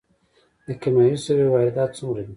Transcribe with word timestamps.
د 0.65 0.67
کیمیاوي 0.81 1.17
سرې 1.25 1.45
واردات 1.53 1.91
څومره 1.99 2.21
دي؟ 2.25 2.29